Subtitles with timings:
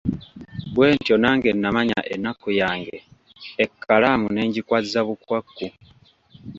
[0.73, 2.97] Bwentyo nange nnamanya ennaku yange,
[3.63, 5.67] ekkalaamu ne ngikwazza bukwakku!